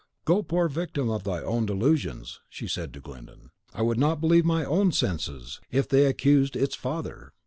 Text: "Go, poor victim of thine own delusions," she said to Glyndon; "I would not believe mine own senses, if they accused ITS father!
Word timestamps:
"Go, 0.25 0.41
poor 0.41 0.67
victim 0.67 1.11
of 1.11 1.25
thine 1.25 1.43
own 1.45 1.67
delusions," 1.67 2.39
she 2.49 2.67
said 2.67 2.91
to 2.95 2.99
Glyndon; 3.01 3.51
"I 3.71 3.83
would 3.83 3.99
not 3.99 4.19
believe 4.19 4.45
mine 4.45 4.65
own 4.65 4.91
senses, 4.93 5.61
if 5.69 5.87
they 5.87 6.07
accused 6.07 6.55
ITS 6.55 6.73
father! 6.73 7.33